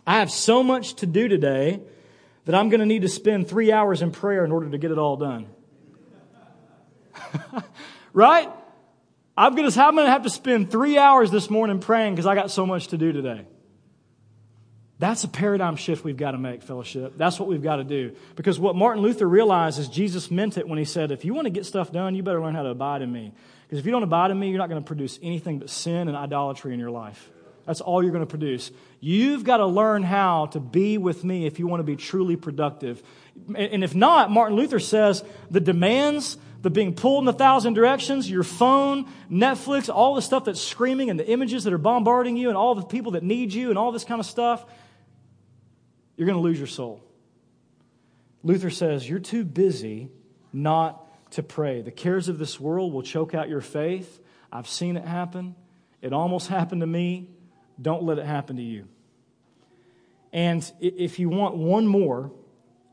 [0.06, 1.80] I have so much to do today
[2.44, 4.90] that I'm going to need to spend three hours in prayer in order to get
[4.90, 5.46] it all done.
[8.12, 8.48] right?
[9.37, 12.26] I'm going, to, I'm going to have to spend three hours this morning praying because
[12.26, 13.46] I got so much to do today.
[14.98, 17.14] That's a paradigm shift we've got to make, fellowship.
[17.16, 18.14] That's what we've got to do.
[18.37, 21.46] Because what Martin Luther realized is Jesus meant it when he said, if you want
[21.46, 23.33] to get stuff done, you better learn how to abide in me.
[23.62, 26.09] Because if you don't abide in me, you're not going to produce anything but sin
[26.09, 27.31] and idolatry in your life.
[27.66, 28.70] That's all you're going to produce.
[29.01, 32.37] You've got to learn how to be with me if you want to be truly
[32.37, 33.03] productive.
[33.55, 38.31] And if not, Martin Luther says the demands, the being pulled in a thousand directions,
[38.31, 42.49] your phone, Netflix, all the stuff that's screaming and the images that are bombarding you
[42.49, 44.64] and all the people that need you and all this kind of stuff,
[46.16, 47.03] you're going to lose your soul.
[48.42, 50.11] Luther says, You're too busy
[50.53, 51.83] not to pray.
[51.83, 54.20] The cares of this world will choke out your faith.
[54.53, 55.55] I've seen it happen.
[56.03, 57.29] It almost happened to me.
[57.80, 58.86] Don't let it happen to you.
[60.32, 62.30] And if you want one more,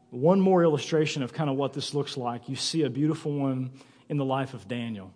[0.09, 3.71] one more illustration of kind of what this looks like, you see a beautiful one
[4.09, 5.13] in the life of Daniel.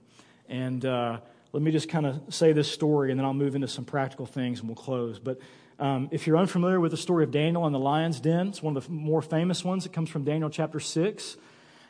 [0.47, 1.19] And uh,
[1.53, 4.25] let me just kind of say this story, and then I'll move into some practical
[4.25, 5.17] things and we'll close.
[5.17, 5.39] But
[5.79, 8.77] um, if you're unfamiliar with the story of Daniel and the lion's den, it's one
[8.77, 9.85] of the more famous ones.
[9.85, 11.37] It comes from Daniel chapter 6.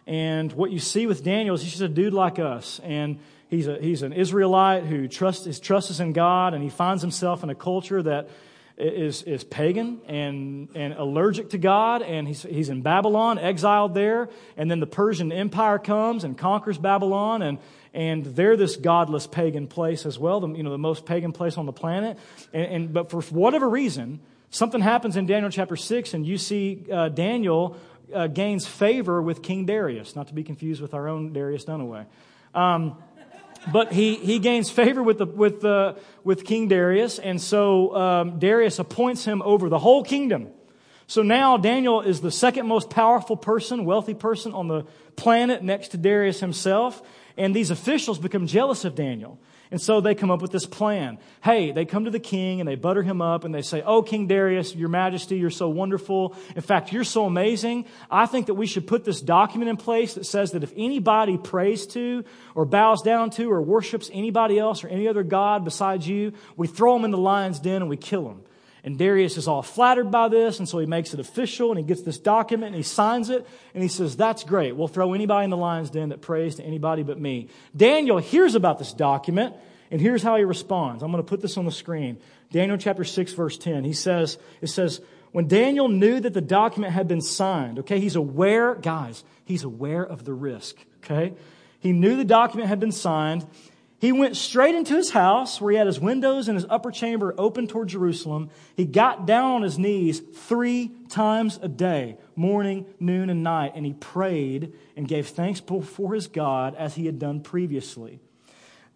[0.08, 2.80] And what you see with Daniel is he's just a dude like us.
[2.84, 3.20] And
[3.52, 7.04] he's, a, he's an Israelite who trusts, his trust is in God, and he finds
[7.04, 8.30] himself in a culture that
[8.78, 14.30] is, is pagan and, and allergic to God, and he's, he's in Babylon, exiled there,
[14.58, 17.60] and then the Persian Empire comes and conquers Babylon, and,
[17.94, 21.58] and they're this godless pagan place as well, the, you know, the most pagan place
[21.58, 22.18] on the planet.
[22.54, 26.84] And, and but for whatever reason, something happens in Daniel chapter 6, and you see
[26.92, 27.78] uh, Daniel
[28.14, 32.06] uh, gains favor with King Darius, not to be confused with our own Darius Dunaway.
[32.54, 32.98] Um,
[33.72, 38.40] but he, he gains favor with, the, with, the, with King Darius, and so um,
[38.40, 40.50] Darius appoints him over the whole kingdom.
[41.08, 44.86] So now Daniel is the second most powerful person, wealthy person on the
[45.18, 47.02] planet next to Darius himself.
[47.36, 49.38] And these officials become jealous of Daniel.
[49.72, 51.18] And so they come up with this plan.
[51.42, 54.02] Hey, they come to the king and they butter him up and they say, Oh,
[54.02, 56.36] King Darius, your majesty, you're so wonderful.
[56.58, 57.86] In fact, you're so amazing.
[58.10, 61.38] I think that we should put this document in place that says that if anybody
[61.38, 66.06] prays to or bows down to or worships anybody else or any other God besides
[66.06, 68.44] you, we throw them in the lion's den and we kill them.
[68.84, 71.86] And Darius is all flattered by this, and so he makes it official, and he
[71.86, 74.76] gets this document, and he signs it, and he says, That's great.
[74.76, 77.50] We'll throw anybody in the lion's den that prays to anybody but me.
[77.76, 79.56] Daniel hears about this document,
[79.92, 81.04] and here's how he responds.
[81.04, 82.18] I'm going to put this on the screen.
[82.52, 83.84] Daniel chapter 6, verse 10.
[83.84, 85.00] He says, It says,
[85.32, 90.04] When Daniel knew that the document had been signed, okay, he's aware, guys, he's aware
[90.04, 91.34] of the risk, okay?
[91.80, 93.46] He knew the document had been signed,
[94.02, 97.36] he went straight into his house where he had his windows and his upper chamber
[97.38, 98.50] open toward Jerusalem.
[98.76, 103.86] He got down on his knees three times a day, morning, noon, and night, and
[103.86, 108.20] he prayed and gave thanks before his God as he had done previously.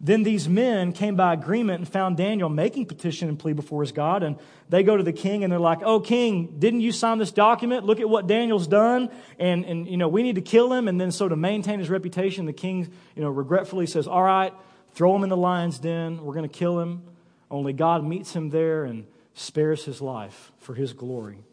[0.00, 3.92] Then these men came by agreement and found Daniel making petition and plea before his
[3.92, 4.24] God.
[4.24, 4.36] And
[4.68, 7.86] they go to the king and they're like, Oh, king, didn't you sign this document?
[7.86, 9.08] Look at what Daniel's done.
[9.38, 10.88] And, and, you know, we need to kill him.
[10.88, 14.52] And then so to maintain his reputation, the king, you know, regretfully says, All right,
[14.96, 16.24] throw him in the lion's den.
[16.24, 17.02] We're going to kill him.
[17.50, 21.44] Only God meets him there and spares his life for his glory.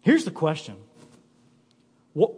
[0.00, 0.76] Here's the question
[2.14, 2.32] What,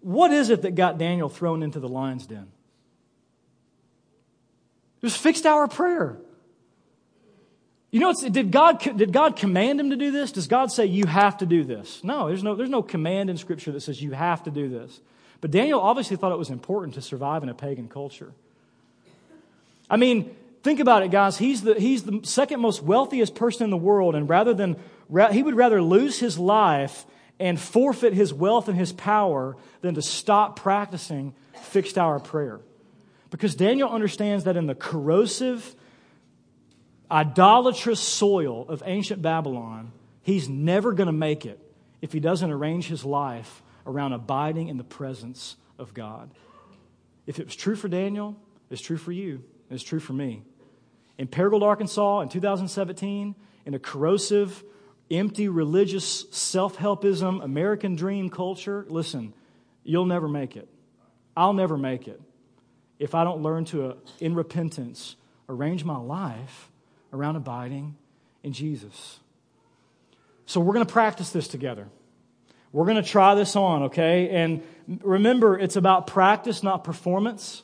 [0.00, 2.48] what is it that got Daniel thrown into the lion's den?
[4.96, 6.18] It was fixed hour prayer.
[7.90, 10.32] You know, did God, did God command him to do this?
[10.32, 12.02] Does God say you have to do this?
[12.04, 15.00] No, there's no, there's no command in Scripture that says you have to do this.
[15.40, 18.32] But Daniel obviously thought it was important to survive in a pagan culture.
[19.88, 21.38] I mean, think about it, guys.
[21.38, 24.76] He's the, he's the second most wealthiest person in the world, and rather than,
[25.30, 27.06] he would rather lose his life
[27.40, 32.60] and forfeit his wealth and his power than to stop practicing fixed hour prayer.
[33.30, 35.74] Because Daniel understands that in the corrosive,
[37.10, 41.60] idolatrous soil of ancient Babylon, he's never going to make it
[42.02, 46.30] if he doesn't arrange his life around abiding in the presence of God.
[47.26, 48.36] If it was true for Daniel,
[48.70, 50.42] it's true for you, it's true for me.
[51.18, 53.34] In Paragould, Arkansas in 2017,
[53.66, 54.62] in a corrosive,
[55.10, 59.34] empty religious self helpism, American dream culture, listen,
[59.82, 60.68] you'll never make it.
[61.36, 62.20] I'll never make it
[62.98, 65.16] if I don't learn to, uh, in repentance,
[65.48, 66.70] arrange my life
[67.12, 67.96] around abiding
[68.42, 69.20] in Jesus.
[70.46, 71.88] So we're going to practice this together.
[72.72, 74.28] We're going to try this on, okay?
[74.30, 74.62] And
[75.02, 77.62] remember, it's about practice, not performance.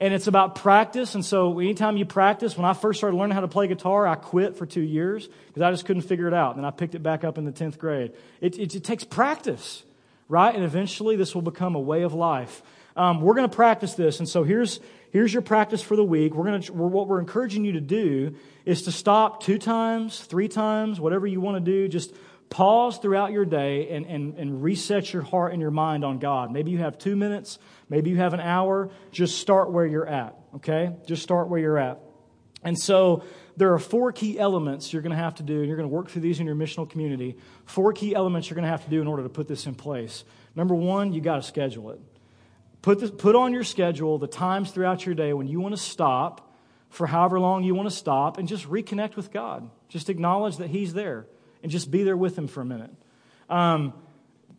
[0.00, 1.14] And it's about practice.
[1.14, 4.14] And so anytime you practice, when I first started learning how to play guitar, I
[4.14, 6.54] quit for two years because I just couldn't figure it out.
[6.54, 8.12] And then I picked it back up in the 10th grade.
[8.40, 9.82] It, it, it takes practice,
[10.26, 10.54] right?
[10.54, 12.62] And eventually this will become a way of life.
[12.96, 14.20] Um, we're going to practice this.
[14.20, 14.80] And so here's,
[15.12, 16.34] here's your practice for the week.
[16.34, 18.34] We're going to, what we're encouraging you to do
[18.64, 21.88] is to stop two times, three times, whatever you want to do.
[21.88, 22.14] Just
[22.50, 26.52] pause throughout your day and, and, and reset your heart and your mind on God.
[26.52, 28.90] Maybe you have two minutes, maybe you have an hour.
[29.12, 30.90] Just start where you're at, okay?
[31.06, 32.00] Just start where you're at.
[32.62, 33.22] And so
[33.56, 35.94] there are four key elements you're going to have to do, and you're going to
[35.94, 37.36] work through these in your missional community.
[37.64, 39.74] Four key elements you're going to have to do in order to put this in
[39.74, 40.24] place.
[40.54, 42.00] Number one, you got to schedule it.
[42.82, 45.80] Put, this, put on your schedule the times throughout your day when you want to
[45.80, 46.52] stop
[46.88, 49.70] for however long you want to stop and just reconnect with God.
[49.88, 51.26] Just acknowledge that He's there
[51.62, 52.90] and just be there with him for a minute.
[53.48, 53.92] Um,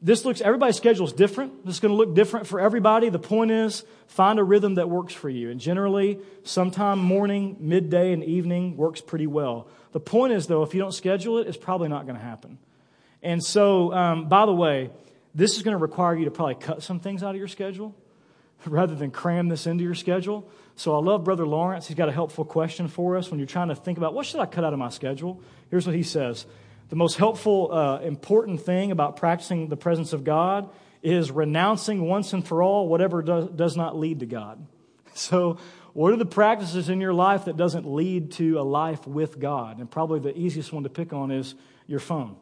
[0.01, 1.63] this looks, everybody's schedule is different.
[1.65, 3.09] This is going to look different for everybody.
[3.09, 5.51] The point is, find a rhythm that works for you.
[5.51, 9.67] And generally, sometime morning, midday, and evening works pretty well.
[9.91, 12.57] The point is, though, if you don't schedule it, it's probably not going to happen.
[13.21, 14.89] And so, um, by the way,
[15.35, 17.95] this is going to require you to probably cut some things out of your schedule
[18.65, 20.49] rather than cram this into your schedule.
[20.75, 21.87] So I love Brother Lawrence.
[21.87, 24.39] He's got a helpful question for us when you're trying to think about what should
[24.39, 25.39] I cut out of my schedule.
[25.69, 26.47] Here's what he says
[26.91, 30.69] the most helpful, uh, important thing about practicing the presence of God
[31.01, 34.67] is renouncing once and for all whatever does, does not lead to God.
[35.13, 35.57] So,
[35.91, 39.79] what are the practices in your life that doesn't lead to a life with God?
[39.79, 41.53] And probably the easiest one to pick on is
[41.85, 42.37] your phone,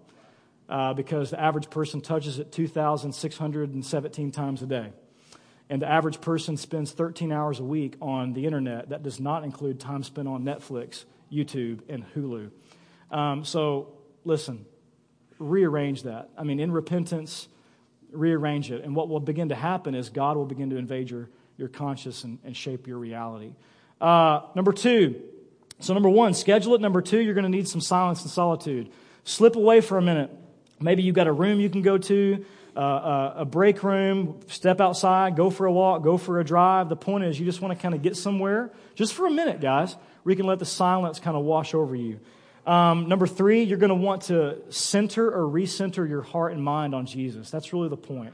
[0.68, 4.93] uh, because the average person touches it 2,617 times a day.
[5.68, 8.89] And the average person spends 13 hours a week on the internet.
[8.89, 12.52] That does not include time spent on Netflix, YouTube, and Hulu.
[13.10, 14.65] Um, so, listen,
[15.39, 16.30] rearrange that.
[16.38, 17.47] I mean, in repentance,
[18.11, 18.84] rearrange it.
[18.84, 22.24] And what will begin to happen is God will begin to invade your, your conscience
[22.24, 23.53] and, and shape your reality.
[24.01, 25.22] Uh, number two,
[25.80, 26.82] so number one, schedule it.
[26.82, 28.91] Number two, you're going to need some silence and solitude.
[29.24, 30.30] Slip away for a minute.
[30.80, 32.45] Maybe you've got a room you can go to,
[32.76, 36.89] uh, uh a break room, step outside, go for a walk, go for a drive.
[36.89, 39.59] The point is, you just want to kind of get somewhere, just for a minute,
[39.61, 42.20] guys, where you can let the silence kind of wash over you.
[42.66, 46.93] Um, number three, you're going to want to center or recenter your heart and mind
[46.93, 47.49] on Jesus.
[47.49, 48.34] That's really the point.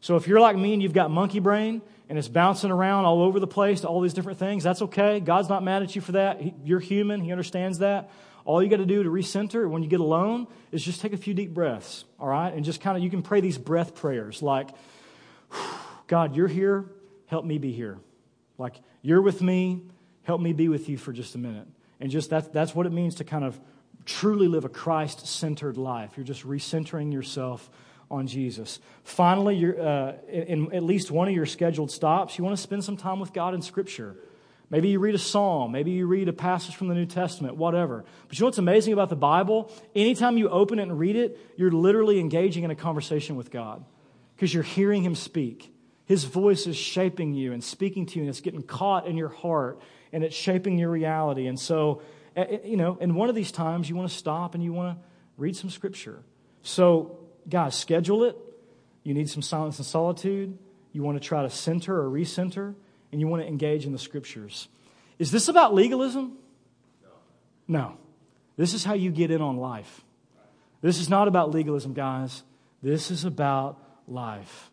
[0.00, 3.22] So if you're like me and you've got monkey brain and it's bouncing around all
[3.22, 5.20] over the place to all these different things, that's okay.
[5.20, 6.40] God's not mad at you for that.
[6.40, 7.20] He, you're human.
[7.20, 8.10] He understands that.
[8.44, 11.16] All you got to do to recenter when you get alone is just take a
[11.16, 12.52] few deep breaths, all right?
[12.52, 14.68] And just kind of, you can pray these breath prayers like,
[16.06, 16.84] God, you're here.
[17.26, 17.98] Help me be here.
[18.58, 19.82] Like, you're with me.
[20.24, 21.66] Help me be with you for just a minute.
[22.00, 23.58] And just that's, that's what it means to kind of
[24.04, 26.12] truly live a Christ centered life.
[26.16, 27.70] You're just recentering yourself
[28.10, 28.80] on Jesus.
[29.02, 32.62] Finally, you're, uh, in, in at least one of your scheduled stops, you want to
[32.62, 34.16] spend some time with God in Scripture.
[34.70, 35.72] Maybe you read a psalm.
[35.72, 38.04] Maybe you read a passage from the New Testament, whatever.
[38.28, 39.70] But you know what's amazing about the Bible?
[39.94, 43.84] Anytime you open it and read it, you're literally engaging in a conversation with God
[44.34, 45.73] because you're hearing Him speak.
[46.06, 49.30] His voice is shaping you and speaking to you, and it's getting caught in your
[49.30, 49.80] heart
[50.12, 51.48] and it's shaping your reality.
[51.48, 52.00] And so,
[52.64, 55.04] you know, in one of these times, you want to stop and you want to
[55.36, 56.22] read some scripture.
[56.62, 58.36] So, guys, schedule it.
[59.02, 60.56] You need some silence and solitude.
[60.92, 62.74] You want to try to center or recenter,
[63.10, 64.68] and you want to engage in the scriptures.
[65.18, 66.38] Is this about legalism?
[67.66, 67.96] No.
[68.56, 70.04] This is how you get in on life.
[70.80, 72.44] This is not about legalism, guys.
[72.82, 74.70] This is about life.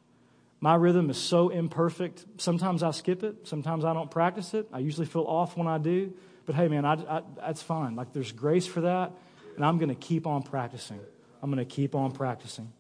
[0.64, 2.24] My rhythm is so imperfect.
[2.38, 3.48] Sometimes I skip it.
[3.48, 4.68] Sometimes I don't practice it.
[4.72, 6.14] I usually feel off when I do.
[6.46, 7.96] But hey, man, I, I, that's fine.
[7.96, 9.12] Like, there's grace for that.
[9.56, 11.00] And I'm going to keep on practicing.
[11.42, 12.72] I'm going to keep on practicing.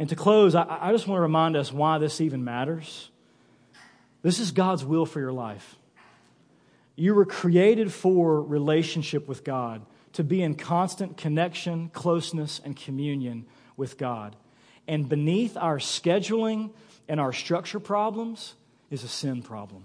[0.00, 3.10] And to close, I, I just want to remind us why this even matters.
[4.22, 5.76] This is God's will for your life.
[6.96, 13.46] You were created for relationship with God, to be in constant connection, closeness, and communion
[13.76, 14.34] with God.
[14.88, 16.70] And beneath our scheduling
[17.08, 18.54] and our structure problems
[18.90, 19.84] is a sin problem.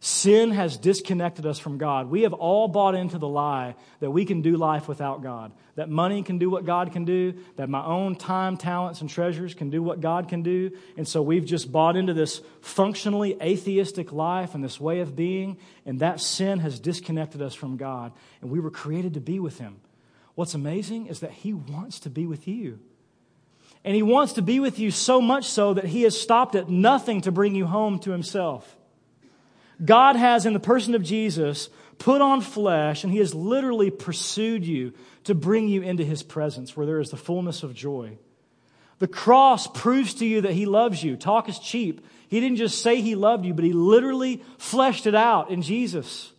[0.00, 2.08] Sin has disconnected us from God.
[2.08, 5.88] We have all bought into the lie that we can do life without God, that
[5.88, 9.70] money can do what God can do, that my own time, talents, and treasures can
[9.70, 10.70] do what God can do.
[10.96, 15.58] And so we've just bought into this functionally atheistic life and this way of being,
[15.84, 18.12] and that sin has disconnected us from God.
[18.40, 19.80] And we were created to be with Him.
[20.36, 22.78] What's amazing is that He wants to be with you.
[23.84, 26.68] And He wants to be with you so much so that He has stopped at
[26.68, 28.76] nothing to bring you home to Himself.
[29.84, 31.68] God has, in the person of Jesus,
[31.98, 34.92] put on flesh, and he has literally pursued you
[35.24, 38.18] to bring you into his presence where there is the fullness of joy.
[38.98, 41.16] The cross proves to you that he loves you.
[41.16, 42.04] Talk is cheap.
[42.28, 46.32] He didn't just say he loved you, but he literally fleshed it out in Jesus.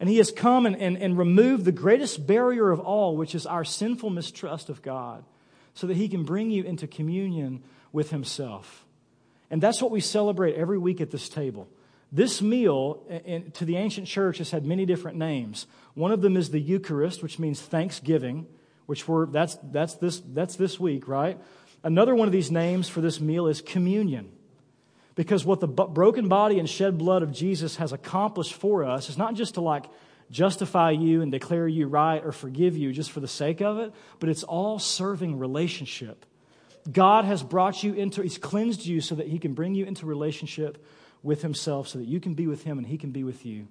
[0.00, 3.46] And he has come and, and, and removed the greatest barrier of all, which is
[3.46, 5.24] our sinful mistrust of God,
[5.78, 7.62] so that he can bring you into communion
[7.92, 8.84] with himself.
[9.48, 11.68] And that's what we celebrate every week at this table.
[12.10, 15.68] This meal in, to the ancient church has had many different names.
[15.94, 18.48] One of them is the Eucharist, which means thanksgiving,
[18.86, 21.38] which we're, that's, that's, this, that's this week, right?
[21.84, 24.32] Another one of these names for this meal is communion.
[25.14, 29.16] Because what the broken body and shed blood of Jesus has accomplished for us is
[29.16, 29.84] not just to like
[30.30, 33.92] justify you and declare you right or forgive you just for the sake of it,
[34.18, 36.26] but it's all serving relationship.
[36.90, 40.06] God has brought you into, He's cleansed you so that He can bring you into
[40.06, 40.84] relationship
[41.22, 43.68] with Himself so that you can be with Him and He can be with you.